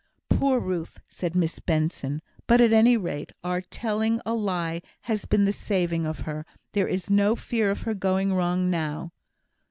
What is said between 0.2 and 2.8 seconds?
"Poor Ruth!" said Miss Benson. "But at